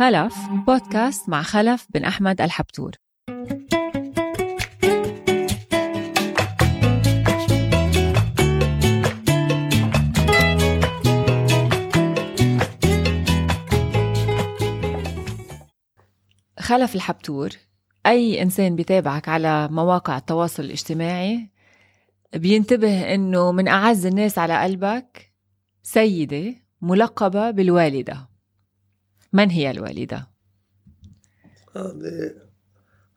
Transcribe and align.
خلف 0.00 0.34
بودكاست 0.66 1.28
مع 1.28 1.42
خلف 1.42 1.86
بن 1.94 2.04
أحمد 2.04 2.40
الحبتور. 2.40 2.90
خلف 16.58 16.94
الحبتور 16.94 17.48
أي 18.06 18.42
إنسان 18.42 18.76
بيتابعك 18.76 19.28
على 19.28 19.68
مواقع 19.68 20.16
التواصل 20.16 20.64
الاجتماعي 20.64 21.50
بينتبه 22.34 23.14
إنه 23.14 23.52
من 23.52 23.68
أعز 23.68 24.06
الناس 24.06 24.38
على 24.38 24.62
قلبك 24.62 25.32
سيدة 25.82 26.54
ملقبة 26.82 27.50
بالوالدة. 27.50 28.37
من 29.32 29.50
هي 29.50 29.70
الوالدة؟ 29.70 30.28
هذه 31.76 32.34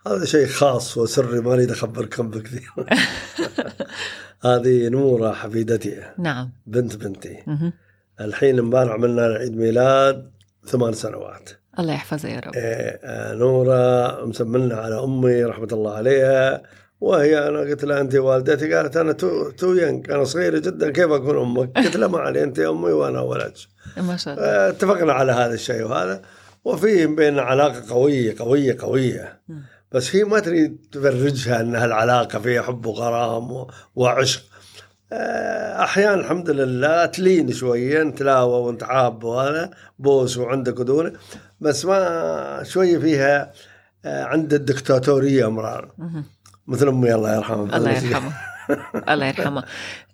هذا 0.08 0.26
شيء 0.26 0.48
خاص 0.48 0.98
وسري 0.98 1.40
ما 1.41 1.54
أريد 1.54 1.72
اخبركم 1.72 2.30
بكثير. 2.30 2.70
هذه 4.45 4.90
نورة 4.90 5.32
حفيدتي 5.32 6.04
نعم. 6.18 6.52
بنت 6.66 6.95
بنتي. 6.95 7.44
مه. 7.48 7.73
الحين 8.21 8.59
امبارح 8.59 8.91
عملنا 8.91 9.21
عيد 9.26 9.58
ميلاد 9.58 10.32
ثمان 10.66 10.94
سنوات. 10.94 11.49
الله 11.80 11.94
يحفظها 11.94 12.32
يا 12.32 12.40
رب. 12.40 12.55
إيه، 12.55 12.99
آه، 13.04 13.34
نورة 13.34 14.26
مسمينها 14.26 14.76
على 14.76 15.04
أمي 15.04 15.43
رحمة 15.43 15.68
الله 15.71 15.93
عليها. 15.93 16.63
وهي 17.02 17.48
أنا 17.48 17.60
قلت 17.60 17.86
لها 17.86 18.02
انت 18.02 18.16
والدتي 18.16 18.73
قالت 18.73 18.98
أنا 18.98 19.12
too 19.12 19.49
too 19.49 19.73
young 19.73 20.09
أنا 20.10 20.23
صغيره 20.23 20.60
جدا 20.60 20.91
كيف 20.91 21.12
أكون 21.12 21.38
أمك؟ 21.38 21.77
قلت 21.77 21.98
لها 21.98 22.08
ما 22.08 22.20
علي 22.20 22.44
انت 22.44 22.60
أمي 22.60 22.91
وأنا 22.91 23.22
ولدك 23.22 23.54
ما 23.98 24.18
شاء 24.18 24.34
الله. 24.34 24.46
آه، 24.46 24.70
اتفقنا 24.70 25.14
على 25.14 25.32
هذا 25.32 25.54
الشيء 25.54 25.84
وهذا. 25.84 26.22
وفي 26.66 27.08
بيننا 27.08 27.41
علاقة 27.41 27.84
قوية 27.90 28.36
قوية 28.40 28.77
قوية. 28.80 29.41
بس 29.91 30.16
هي 30.16 30.24
ما 30.24 30.40
تريد 30.40 30.77
تفرجها 30.91 31.62
إن 31.62 31.76
هالعلاقة 31.76 32.40
فيها 32.40 32.62
حب 32.62 32.85
وغرام 32.85 33.65
وعشق. 33.96 34.41
آه، 35.13 35.84
أحيانا 35.84 36.13
الحمد 36.13 36.49
لله 36.49 37.05
تلين 37.05 37.52
شوية 37.52 38.04
نتلاوى 38.04 38.68
ونتعاب 38.68 39.24
وهذا 39.24 39.71
بوس 39.99 40.38
وعندك 40.38 40.80
ودونه 40.80 41.13
بس 41.62 41.86
ما 41.86 42.63
شوية 42.63 42.98
فيها 42.98 43.52
آه، 44.05 44.24
عند 44.24 44.54
الدكتاتورية 44.54 45.48
أمرار. 45.48 45.91
مثل 46.72 46.88
أمي 46.88 47.16
الله 47.16 47.36
يرحمها. 47.36 47.77
الله 47.77 47.91
يرحمه 47.98 48.34
الله 49.10 49.26
يرحمه 49.26 49.64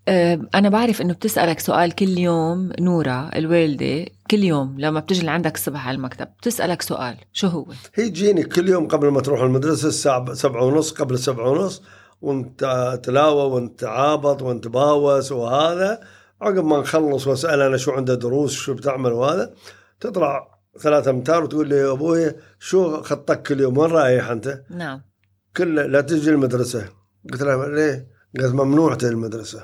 آه، 0.07 0.39
أنا 0.55 0.69
بعرف 0.69 1.01
إنه 1.01 1.13
بتسألك 1.13 1.59
سؤال 1.59 1.91
كل 1.95 2.17
يوم 2.17 2.71
نورة 2.79 3.29
الوالدة 3.35 4.05
كل 4.31 4.43
يوم 4.43 4.75
لما 4.79 4.99
بتجي 4.99 5.25
لعندك 5.25 5.55
الصبح 5.55 5.87
على 5.87 5.95
المكتب 5.97 6.27
بتسألك 6.39 6.81
سؤال 6.81 7.17
شو 7.33 7.47
هو؟ 7.47 7.65
هي 7.95 8.09
تجيني 8.09 8.43
كل 8.43 8.69
يوم 8.69 8.87
قبل 8.87 9.07
ما 9.07 9.21
تروح 9.21 9.41
المدرسة 9.41 9.87
الساعة 9.87 10.33
سبعة 10.33 10.63
ونص 10.63 10.91
قبل 10.91 11.19
سبعة 11.19 11.49
ونص 11.49 11.81
وانت 12.21 12.99
تلاوى 13.03 13.51
وانت 13.51 13.83
عابط 13.83 14.41
وانت 14.41 14.67
باوس 14.67 15.31
وهذا. 15.31 15.99
عقب 16.41 16.65
ما 16.65 16.79
نخلص 16.79 17.27
وأسأل 17.27 17.61
أنا 17.61 17.77
شو 17.77 17.91
عنده 17.91 18.15
دروس 18.15 18.51
شو 18.53 18.73
بتعمل 18.73 19.11
وهذا. 19.11 19.53
تطلع 19.99 20.47
ثلاثة 20.79 21.11
أمتار 21.11 21.43
وتقول 21.43 21.67
لي 21.69 21.75
يا 21.75 21.91
أبوي 21.91 22.31
شو 22.59 23.01
خطك 23.03 23.41
كل 23.47 23.59
يوم؟ 23.59 23.77
وين 23.77 23.91
رايح 23.91 24.29
أنت؟ 24.29 24.61
نعم. 24.69 25.01
كل 25.57 25.75
لا 25.75 26.01
تجي 26.01 26.29
المدرسة. 26.29 26.85
قلت 27.31 27.41
لها 27.43 27.67
ليه؟ 27.67 28.07
قالت 28.39 28.53
ممنوع 28.53 28.95
تجي 28.95 29.07
المدرسة. 29.09 29.63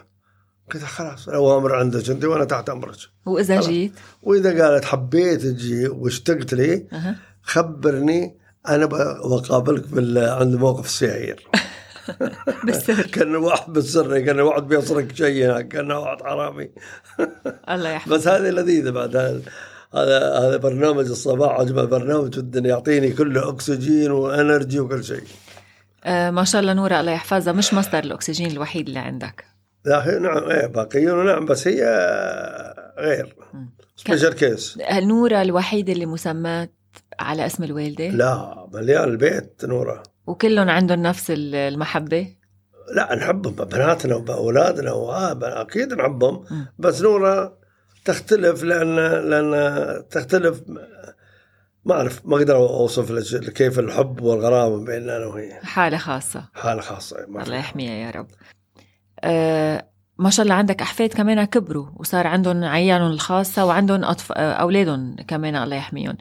قلت 0.74 0.84
خلاص 0.84 1.28
الأوامر 1.30 1.76
عندك 1.76 2.10
أنت 2.10 2.26
وأنا 2.26 2.46
تحت 2.46 2.70
أمرك. 2.70 2.96
وإذا 3.26 3.56
خلاص. 3.56 3.68
جيت؟ 3.68 3.92
وإذا 4.24 4.64
قالت 4.66 4.86
حبيت 4.86 5.42
تجي 5.42 5.88
واشتقت 5.88 6.54
لي. 6.54 6.88
خبرني 7.44 8.38
أنا 8.70 8.86
ب- 8.86 9.20
بقابلك 9.30 9.88
بال... 9.88 10.18
عند 10.18 10.56
موقف 10.56 10.86
السيايير 10.86 11.48
بالسر. 12.66 13.02
كان 13.16 13.36
واحد 13.36 13.74
بالسر 13.74 14.20
كان 14.20 14.40
واحد 14.40 14.68
بيسرق 14.68 15.08
شيء 15.14 15.62
كان 15.62 15.92
واحد 15.92 16.22
حرامي. 16.22 16.70
الله 17.74 17.90
يحفظه 17.90 18.16
بس 18.16 18.28
هذه 18.28 18.50
لذيذة 18.50 18.90
بعد. 18.90 19.16
هذا 19.16 19.42
هذا 19.96 20.40
هذا 20.40 20.58
برنامج 20.58 21.06
الصباح 21.09 21.59
أجمل 21.59 21.88
برنامج 21.88 22.30
جدا 22.30 22.59
يعطيني 22.59 23.12
كله 23.12 23.50
أكسجين 23.50 24.12
وإنرجي 24.12 24.80
وكل 24.80 25.03
شيء. 25.03 25.24
آه 26.06 26.31
ما 26.31 26.44
شاء 26.44 26.62
الله 26.62 26.74
نورة 26.74 27.00
الله 27.00 27.12
يحفظها. 27.12 27.53
مش 27.53 27.74
مصدر 27.74 28.00
الأكسجين 28.00 28.52
الوحيد 28.52 28.88
اللي 28.88 29.00
عندك. 29.00 29.46
لا 29.86 30.08
هي 30.09 30.19
نعم 30.19 30.44
إيه 30.50 30.68
باقيون 30.68 31.25
نعم 31.25 31.46
بس 31.46 31.68
هي 31.68 31.84
غير. 33.00 33.36
special 33.96 34.34
case 34.34 34.78
نورة 34.91 35.41
الوحيدة 35.41 35.94
اللي 35.94 36.06
مسمات 36.06 36.74
على 37.19 37.46
اسم 37.46 37.64
الوالدة؟ 37.64 38.08
لا 38.08 38.68
مليان 38.74 39.03
البيت 39.03 39.66
نورة. 39.66 40.03
وكلهم 40.28 40.69
عندهم 40.69 41.02
نفس 41.02 41.31
ال- 41.31 41.56
المحبة؟ 41.56 42.28
لا 42.96 43.16
نحبهم 43.16 43.53
بناتنا 43.53 44.16
وبأولادنا 44.16 44.91
وهذا 44.91 45.62
أكيد 45.62 45.94
نحبهم. 45.94 46.46
بس 46.80 47.02
نورة 47.02 47.58
تختلف 48.06 48.64
لأن 48.64 48.96
لأن 49.30 50.03
تختلف 50.12 50.62
ما 51.86 51.96
أعرف 51.96 52.22
ما 52.26 52.38
أقدر 52.38 52.56
أوصف 52.56 53.12
لك 53.12 53.54
كيف 53.54 53.80
الحب 53.80 54.22
والغرام 54.22 54.86
بيننا 54.86 55.18
أنا 55.18 55.26
وهي. 55.26 55.60
حالة 55.64 55.98
خاصة. 55.98 56.44
حالة 56.54 56.82
خاصة 56.82 57.18
ما. 57.28 57.44
الله 57.44 57.56
يحميها 57.56 57.94
يا 57.94 58.12
رب. 58.12 58.28
آه 59.20 59.86
ما 60.20 60.30
شاء 60.30 60.44
الله 60.44 60.56
عندك 60.56 60.82
أحفاد 60.82 61.10
كمان 61.10 61.44
كبروا 61.44 61.88
وصار 61.96 62.28
عندهم 62.28 62.64
عيالهم 62.64 63.12
الخاصة 63.12 63.66
وعندهم 63.66 64.04
أطف... 64.04 64.32
آه، 64.32 64.54
أولادهم 64.54 65.16
كمان 65.28 65.56
الله 65.56 65.76
يحميهم. 65.76 66.18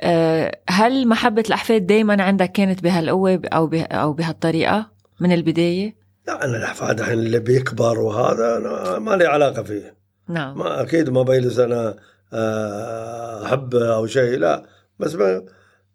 آه 0.00 0.58
هل 0.68 1.08
محبة 1.08 1.42
الأحفاد 1.48 1.86
دايما 1.86 2.22
عندك 2.22 2.52
كانت 2.52 2.82
بهالقوة 2.82 3.40
أو 3.52 3.66
به... 3.66 3.82
أو 3.82 4.12
بهالطريقة 4.12 4.90
من 5.20 5.32
البداية؟ 5.32 5.96
لا 6.26 6.44
أنا 6.44 6.56
الأحفاد 6.56 7.00
الحين 7.00 7.18
اللي 7.18 7.38
بيكبر 7.38 7.98
وهذا 7.98 8.56
أنا 8.56 8.98
ما 8.98 9.16
لي 9.16 9.26
علاقة 9.26 9.62
فيه. 9.62 9.94
نعم. 10.28 10.58
ما 10.58 10.82
أكيد 10.82 11.10
ما 11.10 11.22
بيجلس 11.22 11.58
أنا 11.58 11.96
آه، 12.32 13.44
احبه 13.46 13.94
أو 13.94 14.06
شيء 14.06 14.38
لا. 14.38 14.77
بس 14.98 15.14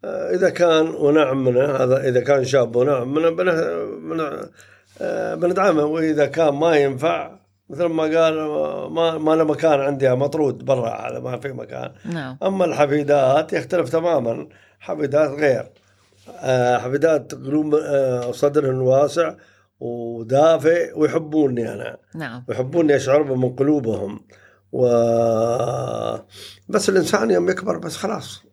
آه، 0.05 0.29
إذا 0.33 0.49
كان 0.49 0.87
ونعمنا 0.87 1.83
هذا 1.83 2.07
إذا 2.09 2.19
كان 2.21 2.43
شاب 2.45 2.75
ونعمنا 2.75 3.29
بن- 3.29 4.09
بن- 4.09 4.47
آه، 5.01 5.35
بندعمه. 5.35 5.85
وإذا 5.85 6.25
كان 6.25 6.53
ما 6.53 6.75
ينفع 6.75 7.31
مثل 7.69 7.85
ما 7.85 8.03
قال 8.03 8.33
ما 8.93 9.17
ما 9.17 9.35
له 9.35 9.43
مكان 9.43 9.79
عندي 9.79 10.09
مطرود 10.09 10.65
برا 10.65 10.89
على 10.89 11.19
ما 11.19 11.39
في 11.39 11.47
مكان. 11.53 11.91
نعم. 12.05 12.37
أما 12.43 12.65
الحفيدات 12.65 13.53
يختلف 13.53 13.89
تماما. 13.89 14.47
حفيدات 14.79 15.29
غير. 15.29 15.65
آه، 16.39 16.77
حفيدات 16.77 17.35
قلوب 17.35 17.75
صدرهن 18.31 18.79
واسع 18.79 19.33
ودافئ 19.79 20.99
ويحبوني 20.99 21.73
أنا. 21.73 21.97
نعم. 22.15 22.43
ويحبوني 22.49 22.95
اشعر 22.95 23.21
بهم 23.21 23.41
من 23.41 23.55
قلوبهم. 23.55 24.19
و 24.71 24.85
بس 26.73 26.89
الإنسان 26.89 27.31
يوم 27.31 27.49
يكبر 27.49 27.77
بس 27.77 27.97
خلاص. 27.97 28.43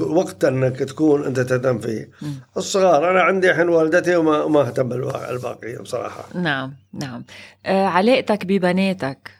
وقت 0.00 0.44
إنك 0.44 0.78
تكون 0.78 1.24
أنت 1.24 1.40
تهتم 1.40 1.78
فيه. 1.78 2.10
الصغار 2.56 3.10
أنا 3.10 3.22
عندي 3.22 3.50
الحين 3.50 3.68
والدتي 3.68 4.16
وما 4.16 4.46
ما 4.46 4.60
اهتم 4.60 4.88
بالباقيين 4.88 5.82
بصراحة. 5.82 6.24
نعم 6.34 6.74
نعم. 6.92 7.24
آه 7.66 7.86
علاقتك 7.86 8.46
ببناتك 8.46 9.30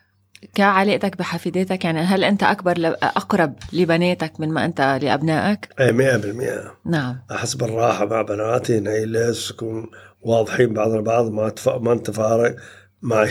كعلاقتك 0.54 1.18
بحفيداتك 1.18 1.84
يعني 1.84 2.00
هل 2.00 2.24
أنت 2.24 2.42
أكبر 2.42 2.78
ل... 2.78 2.86
أقرب 2.86 3.54
لبناتك 3.72 4.40
من 4.40 4.48
ما 4.48 4.64
أنت 4.64 4.98
لأبنائك؟ 5.02 5.68
اي 5.80 6.20
100% 6.22 6.86
نعم. 6.86 7.18
أحس 7.30 7.54
بالراحة 7.54 8.06
مع 8.06 8.22
بناتي 8.22 8.80
نجلس 8.80 9.52
نكون 9.52 9.90
واضحين 10.20 10.74
بعضنا 10.74 10.96
البعض 10.96 11.30
ما 11.30 11.48
تف... 11.48 11.68
ما 11.68 11.94
نتفارق. 11.94 12.56
معي 13.02 13.30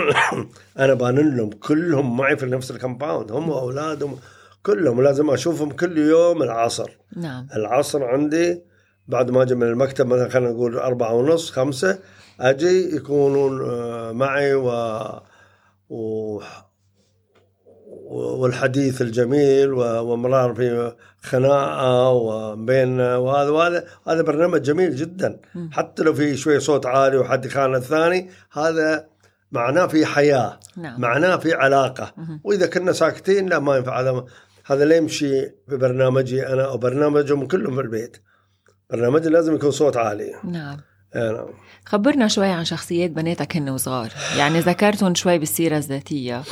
أنا 0.78 0.94
بانن 0.94 1.36
لهم 1.36 1.50
كلهم 1.50 2.16
معي 2.16 2.36
في 2.36 2.46
نفس 2.46 2.70
الكمباوند 2.70 3.32
هم 3.32 3.48
واولادهم 3.48 4.18
كلهم 4.62 5.02
لازم 5.02 5.30
أشوفهم 5.30 5.70
كل 5.70 5.98
يوم 5.98 6.42
العصر. 6.42 6.90
نعم. 7.16 7.46
العصر 7.56 8.04
عندي 8.04 8.62
بعد 9.08 9.30
ما 9.30 9.42
أجي 9.42 9.54
من 9.54 9.62
المكتب 9.62 10.06
مثلا 10.06 10.28
خلينا 10.28 10.50
نقول 10.50 10.78
أربعة 10.78 11.14
ونص 11.14 11.50
خمسة 11.50 11.98
أجي 12.40 12.96
يكونون 12.96 13.70
آه، 13.70 14.12
معي 14.12 14.54
و... 14.54 14.70
و... 15.90 16.40
والحديث 18.12 19.02
الجميل 19.02 19.72
ومرار 19.72 20.54
في 20.54 20.92
خناقة 21.22 22.08
وبيننا 22.08 23.16
وهذا 23.16 23.50
وهذا 23.50 23.84
هذا 24.08 24.22
برنامج 24.22 24.62
جميل 24.62 24.96
جدا. 24.96 25.40
حتى 25.70 26.02
لو 26.02 26.14
في 26.14 26.36
شوية 26.36 26.58
صوت 26.58 26.86
عالي 26.86 27.16
وحد 27.16 27.44
يخان 27.44 27.74
الثاني 27.74 28.30
هذا 28.52 29.06
معناه 29.52 29.86
في 29.86 30.06
حياة 30.06 30.60
نعم. 30.76 31.00
معناه 31.00 31.36
في 31.36 31.54
علاقة. 31.54 32.12
مهم. 32.16 32.40
وإذا 32.44 32.66
كنا 32.66 32.92
ساكتين 32.92 33.48
لا 33.48 33.58
ما 33.58 33.76
ينفع. 33.76 34.00
هذا 34.00 34.24
هذا 34.66 34.84
لا 34.84 34.96
يمشي 34.96 35.42
في 35.68 35.76
برنامجي 35.76 36.46
أنا 36.46 36.64
أو 36.64 36.78
برنامجهم 36.78 37.46
كلهم 37.46 37.74
في 37.74 37.80
البيت. 37.80 38.16
برنامجي 38.90 39.28
لازم 39.28 39.54
يكون 39.54 39.70
صوت 39.70 39.96
عالي. 39.96 40.34
نعم. 40.44 40.76
نعم 41.14 41.46
خبرنا 41.86 42.28
شوي 42.28 42.46
عن 42.46 42.64
شخصيات 42.64 43.10
بناتك 43.10 43.56
هن 43.56 43.68
وصغار. 43.68 44.12
يعني 44.38 44.60
ذكرتهم 44.60 45.14
شوي 45.14 45.38
بالسيرة 45.38 45.76
الذاتية. 45.76 46.42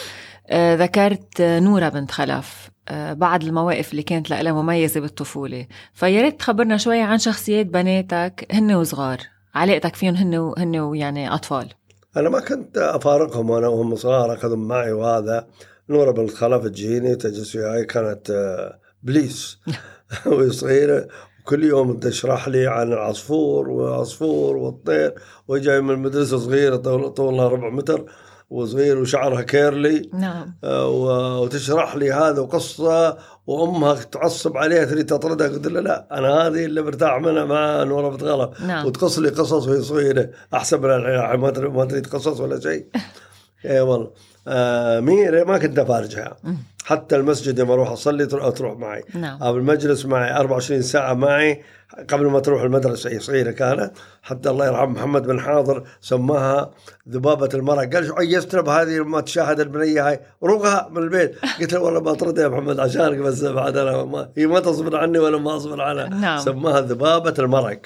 ذكرت 0.53 1.41
آه، 1.41 1.61
نورة 1.61 1.89
بنت 1.89 2.11
خلف 2.11 2.71
آه، 2.89 3.13
بعض 3.13 3.45
المواقف 3.45 3.91
اللي 3.91 4.03
كانت 4.03 4.31
لها 4.31 4.53
مميزة 4.53 5.01
بالطفولة. 5.01 5.67
فيا 5.95 6.23
ريت 6.23 6.39
تخبرنا 6.39 6.77
شوي 6.77 7.01
عن 7.01 7.19
شخصيات 7.19 7.67
بناتك 7.67 8.47
هن 8.51 8.73
وصغار. 8.75 9.19
علاقتك 9.55 9.97
فيهم 9.97 10.15
هن 10.15 10.53
هن 10.59 10.79
ويعني 10.79 11.35
أطفال. 11.35 11.69
أنا 12.17 12.29
ما 12.29 12.41
كنت 12.41 12.79
أفارقهم 12.79 13.51
وأنا 13.51 13.69
وهم 13.69 13.97
صغار 13.97 14.35
أخذهم 14.35 14.69
معي 14.69 14.93
وهذا 14.93 15.47
نورة 15.89 16.11
بنت 16.11 16.31
خلف 16.31 16.65
تجيني 16.65 17.17
تجلس 17.17 17.57
وياي 17.57 17.85
كانت 17.85 18.31
آه، 18.31 18.79
بليس. 19.03 19.59
وهي 20.27 20.51
صغيرة 20.51 21.09
كل 21.45 21.65
يوم 21.65 21.99
تشرح 21.99 22.49
لي 22.49 22.67
عن 22.67 22.93
العصفور 22.93 23.69
والعصفور 23.69 24.57
والطير. 24.57 25.15
وجاي 25.49 25.81
من 25.81 25.91
المدرسة 25.91 26.39
صغيرة 26.39 26.77
طولها 27.09 27.49
ربع 27.49 27.71
متر. 27.71 28.05
وصغير 28.51 28.99
وشعرها 28.99 29.43
curly. 29.43 30.11
نعم. 30.15 30.55
آه، 30.65 31.41
وتشرح 31.41 31.97
لي 31.97 32.13
هذا 32.13 32.41
وقصة 32.41 33.19
وأمها 33.47 33.95
تعصب 33.95 34.57
عليها 34.57 34.85
تريد 34.85 35.07
تطردها. 35.07 35.49
قلت 35.49 35.67
لها 35.67 35.83
لا 35.83 36.19
أنا 36.19 36.29
هذه 36.29 36.65
اللي 36.65 36.83
برتاح 36.83 37.21
منها 37.21 37.45
مع 37.45 37.83
نوره 37.83 38.09
بتغلب 38.09 38.51
نعم. 38.67 38.87
وتقص 38.87 39.19
لي 39.19 39.29
قصص 39.29 39.69
وهي 39.69 39.83
صغيرة. 39.83 40.31
احسن 40.55 40.81
من 40.81 40.91
الحين 40.91 41.41
ما 41.41 41.51
تريد 41.51 41.73
ما 41.73 41.85
تريد 41.85 42.07
قصص 42.07 42.41
ولا 42.41 42.61
شيء. 42.61 42.87
اي 43.65 43.81
والله. 43.81 44.11
آه 44.49 45.01
ميري 45.01 45.45
ما 45.45 45.59
كنت 45.59 45.79
أفارجها. 45.79 46.37
حتى 46.85 47.17
المسجد 47.17 47.61
لما 47.61 47.75
أروح 47.75 47.91
أصلي 47.91 48.27
تروح 48.27 48.79
معي. 48.79 49.05
نعم. 49.15 49.43
أو 49.43 49.57
المجلس 49.57 50.07
معي 50.07 50.37
24 50.37 50.83
ساعة 50.83 51.15
معي. 51.15 51.63
قبل 52.11 52.27
ما 52.27 52.41
تروح 52.41 52.63
المدرسة 52.63 53.11
هي 53.11 53.19
صغيرة 53.19 53.51
كانت. 53.51 53.91
حتى 54.23 54.51
الله 54.51 54.67
يرحم 54.67 54.93
محمد 54.93 55.27
بن 55.27 55.41
حاضر 55.41 55.85
سماها 56.01 56.71
ذبابة 57.09 57.49
المرق 57.55 57.95
قال 57.95 58.07
شو 58.07 58.15
عيستنا 58.15 58.61
بهذه 58.61 59.05
ما 59.05 59.21
تشاهد 59.21 59.61
البنية 59.61 60.09
هاي؟ 60.09 60.21
روقها 60.43 60.89
من 60.91 61.03
البيت. 61.03 61.35
قلت 61.61 61.73
له 61.73 61.81
والله 61.81 62.01
بطردها 62.01 62.45
يا 62.45 62.49
محمد 62.49 62.81
عشانك 62.81 63.19
بس 63.19 63.45
بعد 63.45 63.77
أنا 63.77 64.05
ما 64.05 64.31
هي 64.37 64.47
ما 64.47 64.61
تصبر 64.61 64.97
عني 64.97 65.19
ولا 65.19 65.39
ما 65.39 65.57
أصبر 65.57 65.81
عنها 65.81 66.09
نعم. 66.09 66.39
سماها 66.39 66.81
ذبابة 66.81 67.35
المرق 67.39 67.81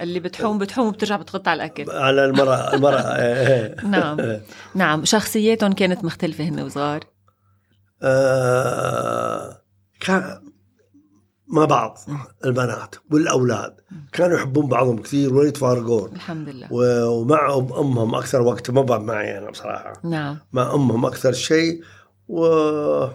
اللي 0.00 0.20
بتحوم 0.20 0.58
بتحوم 0.58 0.86
وبترجع 0.86 1.16
بتغط 1.16 1.48
على 1.48 1.56
الأكل. 1.64 1.90
على 1.90 2.24
المرأة 2.24 2.74
المرأة 2.74 3.16
إيه. 3.16 3.76
نعم. 3.84 4.40
نعم. 4.74 5.04
شخصياتهم 5.04 5.72
كانت 5.72 6.04
مختلفة 6.04 6.44
هن 6.44 6.60
وصغار؟ 6.60 7.00
آه 8.02 9.62
كان 10.00 10.40
مع 11.48 11.64
بعض 11.64 11.98
البنات 12.44 12.94
والأولاد. 13.10 13.74
كانوا 14.12 14.36
يحبون 14.36 14.66
بعضهم 14.66 15.02
كثير 15.02 15.34
ولا 15.34 15.48
يتفارقون. 15.48 16.12
الحمد 16.12 16.48
لله. 16.48 16.68
ومع 16.70 17.54
أمهم 17.54 18.14
أكثر 18.14 18.42
وقت 18.42 18.70
ما 18.70 18.98
معي 18.98 19.38
أنا 19.38 19.50
بصراحة. 19.50 19.92
نعم. 20.04 20.38
مع 20.52 20.74
أمهم 20.74 21.06
أكثر 21.06 21.32
شيء 21.32 21.82
و 22.28 22.44
إيه، 22.46 23.12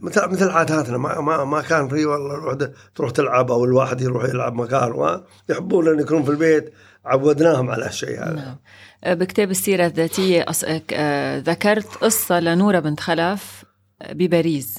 مثل 0.00 0.28
مثل 0.28 0.50
عاداتنا. 0.50 0.98
ما 0.98 1.20
ما 1.20 1.44
ما 1.44 1.62
كان 1.62 1.88
في 1.88 2.06
والله 2.06 2.34
الوحده 2.34 2.72
تروح 2.94 3.10
تلعب 3.10 3.50
أو 3.50 3.64
الواحد 3.64 4.00
يروح 4.00 4.24
يلعب 4.24 4.54
مكان 4.54 5.20
يحبون 5.48 5.88
أن 5.88 6.00
يكونون 6.00 6.24
في 6.24 6.30
البيت. 6.30 6.72
عودناهم 7.04 7.70
على 7.70 7.84
هالشيء 7.84 8.18
هذا. 8.18 8.32
نعم. 8.32 8.56
آه، 9.04 9.14
بكتاب 9.14 9.50
السيرة 9.50 9.86
الذاتية 9.86 10.46
آه، 10.92 11.38
ذكرت 11.38 11.96
قصة 11.96 12.40
لنورة 12.40 12.78
بنت 12.78 13.00
خلف 13.00 13.64
بباريس. 14.10 14.78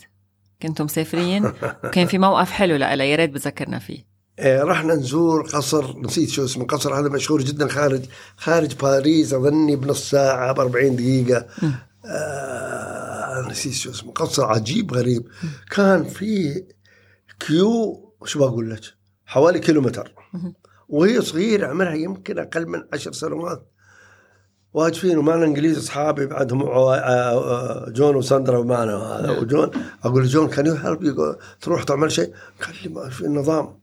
كنتم 0.61 0.85
مسافرين 0.85 1.51
وكان 1.83 2.07
في 2.11 2.17
موقف 2.17 2.51
حلو 2.51 2.75
لها 2.75 3.03
يا 3.03 3.15
ريت 3.15 3.29
بتذكرنا 3.29 3.79
فيه. 3.79 4.13
إيه 4.39 4.63
رحنا 4.63 4.93
نزور 4.93 5.41
قصر. 5.41 5.99
نسيت 5.99 6.29
شو 6.29 6.45
اسمه. 6.45 6.65
قصر 6.65 6.99
هذا 6.99 7.09
مشهور 7.09 7.41
جدا 7.41 7.67
خارج 7.67 8.01
خارج 8.37 8.75
باريس. 8.75 9.33
أظني 9.33 9.75
بنص 9.75 10.09
ساعة 10.09 10.51
ب 10.51 10.59
40 10.59 10.95
دقيقه 10.95 11.45
آه 12.05 13.02
نسيت 13.51 13.73
شو 13.73 13.91
اسمه 13.91 14.11
قصر 14.11 14.45
عجيب 14.45 14.93
غريب. 14.93 15.27
كان 15.71 16.03
فيه 16.03 16.67
queue 17.39 18.13
شو 18.25 18.39
بقول 18.39 18.71
لك؟ 18.71 18.81
حوالي 19.25 19.59
كيلومتر. 19.59 20.13
وهي 20.89 21.21
صغيرة 21.21 21.67
عمرها 21.67 21.93
يمكن 21.93 22.39
أقل 22.39 22.67
من 22.67 22.83
عشر 22.93 23.11
سنوات. 23.11 23.69
واقفين 24.73 25.17
ومعنا 25.17 25.45
انجليز 25.45 25.77
أصحابي 25.77 26.25
بعدهم 26.25 26.61
آه، 26.61 26.95
آه، 26.95 27.89
جون 27.89 28.15
وساندرا 28.15 28.63
معنا 28.63 28.97
هذا 28.97 29.27
نعم. 29.27 29.37
وجون. 29.37 29.71
أقول 30.03 30.27
جون 30.27 30.47
can 30.47 30.65
you 30.65 30.73
help 30.73 31.35
تروح 31.61 31.83
تعمل 31.83 32.11
شيء؟ 32.11 32.33
قال 32.61 32.75
لي 32.83 32.89
ما 32.89 33.09
في 33.09 33.27
نظام 33.27 33.79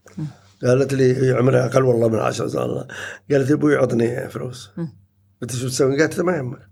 قالت 0.63 0.93
لي 0.93 1.15
هي 1.17 1.31
عمرها 1.31 1.65
أقل 1.65 1.83
والله 1.83 2.07
من 2.07 2.19
عشر 2.19 2.47
سنوات. 2.47 2.87
قالت 3.31 3.47
لي 3.49 3.53
أبوي 3.53 3.75
عطني 3.75 4.29
فلوس. 4.29 4.71
قلت 5.41 5.55
شو 5.55 5.67
تسوي؟ 5.67 6.01
قالت 6.01 6.19
ما 6.19 6.37
يهمك. 6.37 6.70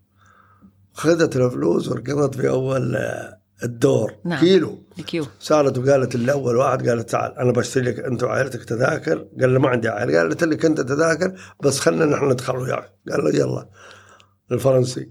خذت 1.00 1.36
الفلوس 1.36 1.88
وركضت 1.88 2.36
في 2.36 2.50
أول 2.50 2.96
آه، 2.96 3.40
الدور. 3.64 4.16
نعم. 4.26 4.40
كيلو. 4.40 4.84
كيلو 5.08 5.26
صارت 5.40 5.78
وقالت 5.78 6.16
الأول 6.16 6.56
واحد 6.56 6.90
قالت 6.90 7.10
تعال 7.10 7.38
أنا 7.38 7.52
بشتري 7.52 7.84
لك 7.84 8.00
أنت 8.00 8.24
وعائلتك 8.24 8.64
تذاكر. 8.64 9.28
قال 9.42 9.54
له 9.54 9.60
ما 9.60 9.70
عندي 9.70 9.90
عائلة. 9.90 10.18
قالت 10.18 10.44
لك 10.44 10.66
أنت 10.66 10.82
تذاكر 10.82 11.34
بس 11.64 11.80
خلينا 11.80 12.06
نحن 12.06 12.32
ندخل 12.32 12.56
وياك. 12.56 12.94
قال 13.12 13.24
له 13.24 13.30
يلا. 13.30 13.70
الفرنسي. 14.52 15.10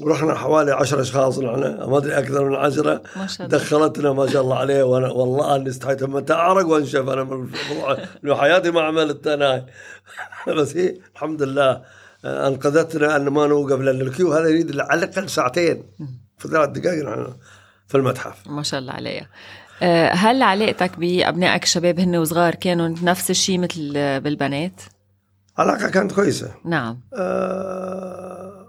ورحنا 0.00 0.34
حوالي 0.34 0.72
10 0.72 1.00
أشخاص 1.00 1.38
نحن 1.38 1.60
ما 1.60 1.98
أدري 1.98 2.18
أكثر 2.18 2.48
من 2.48 2.54
10 2.54 3.02
ما 3.16 3.26
شاء 3.26 3.46
الله. 3.46 3.58
دخلتنا 3.58 4.12
ما 4.12 4.26
شاء 4.26 4.42
الله 4.42 4.56
عليه. 4.56 4.82
وأنا 4.82 5.08
والله 5.08 5.56
أني 5.56 5.68
استحيت 5.68 6.04
متى 6.04 6.32
اعرق 6.32 6.66
وانشف. 6.66 7.08
أنا 7.08 7.24
من 8.22 8.34
حياتي 8.34 8.70
ما 8.70 8.80
عملت 8.80 9.26
أنا 9.26 9.66
بس 10.58 10.76
هي 10.76 10.96
الحمد 11.14 11.42
لله. 11.42 12.01
أنقذتنا 12.24 13.16
أن 13.16 13.28
ما 13.28 13.46
نوقف 13.46 13.80
لأن 13.80 14.00
الكيو 14.00 14.32
هذا 14.32 14.48
يريد 14.48 14.80
على 14.80 15.04
الأقل 15.04 15.30
ساعتين 15.30 15.82
في 16.38 16.48
ثلاث 16.48 16.68
دقائق 16.68 17.04
نحن 17.04 17.26
في 17.88 17.96
المتحف. 17.96 18.46
ما 18.46 18.62
شاء 18.62 18.80
الله 18.80 18.92
عليها 18.92 19.28
آه، 19.82 20.10
هل 20.10 20.42
علاقتك 20.42 20.98
بأبنائك 20.98 21.62
الشباب 21.62 22.00
هن 22.00 22.16
وصغار 22.16 22.54
كانوا 22.54 22.88
نفس 23.02 23.30
الشيء 23.30 23.58
مثل 23.58 23.92
بالبنات؟ 24.20 24.82
علاقة 25.58 25.88
كانت 25.88 26.12
كويسة. 26.12 26.50
نعم. 26.64 27.00
آه 27.14 28.62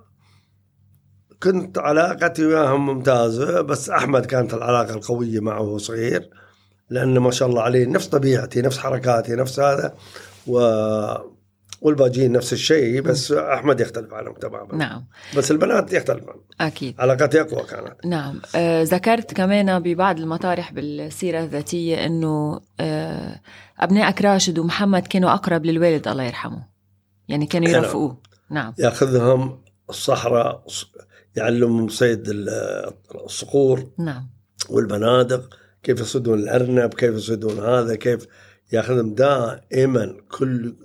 كنت 1.44 1.78
علاقتي 1.78 2.46
وياهم 2.46 2.86
ممتازة 2.86 3.62
بس 3.62 3.90
أحمد 3.90 4.26
كانت 4.26 4.54
العلاقة 4.54 4.94
القوية 4.94 5.40
معه 5.40 5.62
وهو 5.62 5.78
صغير 5.78 6.30
لأنه 6.90 7.20
ما 7.20 7.32
شاء 7.32 7.48
الله 7.50 7.62
عليه 7.62 7.86
نفس 7.86 8.08
طبيعتي 8.08 8.62
نفس 8.62 8.78
حركاتي 8.78 9.36
نفس 9.36 9.60
هذا 9.60 9.94
و 10.48 10.60
والباجين 11.84 12.32
نفس 12.32 12.54
الشيء 12.54 13.02
بس 13.02 13.32
أحمد 13.32 13.80
يختلف 13.80 14.14
عنهم 14.14 14.34
تماما. 14.34 14.76
نعم. 14.76 15.06
بس 15.38 15.52
البنات 15.52 15.94
يختلفون. 15.94 16.36
أكيد. 16.62 16.96
علاقتي 17.00 17.42
أقوى 17.42 17.64
كانت. 17.64 18.06
نعم. 18.06 18.42
آه 18.56 18.84
ذكرت 18.84 19.34
كمان 19.34 19.80
ببعض 19.80 20.20
المطارح 20.20 20.74
بالسيرة 20.74 21.44
الذاتية 21.44 22.06
إنه 22.06 22.62
آه 22.80 23.40
ابنائك 23.80 24.22
راشد 24.22 24.60
ومحمد 24.60 25.08
كانوا 25.08 25.34
أقرب 25.34 25.66
للوالد 25.66 26.08
الله 26.08 26.24
يرحمه. 26.24 26.68
يعني 27.28 27.46
كانوا. 27.46 27.70
يرافقوه 27.70 28.22
نعم. 28.50 28.74
يأخذهم 28.80 29.62
الصحراء 29.90 30.66
يعلمهم 31.36 31.88
صيد 31.88 32.24
الصقور. 33.26 33.90
نعم. 34.00 34.30
والبنادق 34.70 35.58
كيف 35.84 36.00
يصيدون 36.00 36.40
الأرنب 36.40 36.94
كيف 36.94 37.16
يصيدون 37.16 37.60
هذا 37.60 37.96
كيف 37.96 38.28
يأخذهم 38.72 39.14
دائما 39.14 40.16
كل 40.32 40.76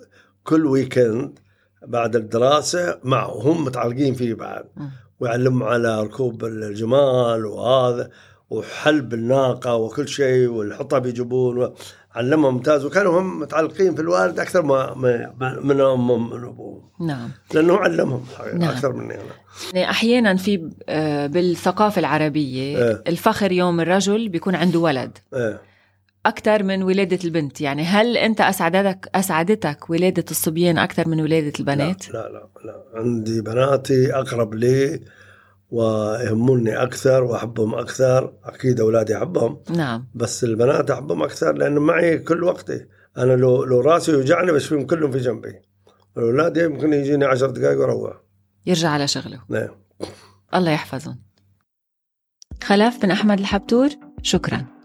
كل 0.49 0.65
ويكند 0.65 1.39
بعد 1.87 2.15
الدراسة 2.15 2.99
معه. 3.03 3.31
هم 3.31 3.65
متعلقين 3.65 4.13
فيه 4.13 4.33
بعد. 4.33 4.65
ويعلمهم 5.19 5.63
على 5.63 6.03
ركوب 6.03 6.45
الجمال 6.45 7.45
وهذا 7.45 8.09
وحلب 8.49 9.13
الناقة 9.13 9.75
وكل 9.75 10.07
شيء 10.07 10.47
والحطب 10.47 11.05
يجيبون 11.05 11.73
علمهم 12.15 12.53
ممتاز. 12.53 12.85
وكانوا 12.85 13.19
هم 13.19 13.39
متعلقين 13.39 13.95
في 13.95 14.01
الوالد 14.01 14.39
أكثر 14.39 14.61
ما 14.61 14.93
من 15.61 15.81
أمهم 15.81 16.29
من 16.29 16.43
أبوهم. 16.43 16.81
نعم. 16.99 17.29
لأنه 17.53 17.77
علمهم 17.77 18.25
نعم. 18.53 18.69
أكثر 18.69 18.93
مني 18.93 19.13
أنا. 19.13 19.23
يعني 19.73 19.89
أحيانا 19.89 20.35
في 20.35 20.71
آه، 20.89 21.27
بالثقافة 21.27 21.99
العربية 21.99 22.77
إيه. 22.77 23.03
الفخر 23.07 23.51
يوم 23.51 23.79
الرجل 23.79 24.29
بيكون 24.29 24.55
عنده 24.55 24.79
ولد. 24.79 25.17
إيه. 25.33 25.68
أكثر 26.29 26.63
من 26.63 26.83
ولادة 26.83 27.19
البنت. 27.23 27.61
يعني 27.61 27.83
هل 27.83 28.17
أنت 28.17 28.41
اسعدتك 28.41 29.09
أسعدتك 29.15 29.89
ولادة 29.89 30.25
الصبيان 30.31 30.77
أكثر 30.77 31.07
من 31.07 31.21
ولادة 31.21 31.53
البنات؟ 31.59 32.09
لا 32.09 32.29
لا 32.29 32.49
لا. 32.65 32.83
عندي 32.93 33.41
بناتي 33.41 34.15
أقرب 34.15 34.53
لي 34.53 35.01
ويهموني 35.69 36.83
أكثر 36.83 37.23
وأحبهم 37.23 37.75
أكثر. 37.75 38.33
أكيد 38.43 38.79
أولادي 38.79 39.17
أحبهم. 39.17 39.63
نعم. 39.69 40.07
بس 40.15 40.43
البنات 40.43 40.91
أحبهم 40.91 41.23
أكثر 41.23 41.53
لأن 41.53 41.77
معي 41.77 42.17
كل 42.17 42.43
وقتي. 42.43 42.85
أنا 43.17 43.33
لو 43.33 43.63
لو 43.63 43.81
راسي 43.81 44.11
يوجعني 44.11 44.51
بشوفهم 44.51 44.85
كلهم 44.85 45.11
في 45.11 45.17
جنبي. 45.17 45.61
الأولاد 46.17 46.57
يمكن 46.57 46.93
يجيني 46.93 47.25
عشر 47.25 47.49
دقائق 47.49 47.79
وأروح. 47.79 48.21
يرجع 48.65 48.89
على 48.89 49.07
شغله. 49.07 49.41
نعم. 49.49 49.69
الله 50.55 50.71
يحفظهم. 50.71 51.19
خلف 52.63 53.01
بن 53.01 53.11
أحمد 53.11 53.39
الحبتور؟ 53.39 53.89
شكرا. 54.23 54.78